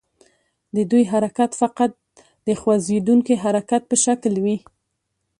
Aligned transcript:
د 0.75 0.77
دوی 0.91 1.03
حرکت 1.11 1.51
فقط 1.61 1.91
د 2.47 2.49
خوځیدونکي 2.61 3.33
حرکت 3.43 3.81
په 3.87 3.95
شکل 4.05 4.33
وي. 4.43 4.57